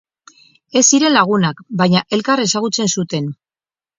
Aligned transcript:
Ez 0.79 0.81
ziren 0.93 1.13
lagunak, 1.17 1.61
baina 1.83 2.01
elkar 2.17 2.43
ezagutzen 2.45 2.93
zuten. 2.99 3.29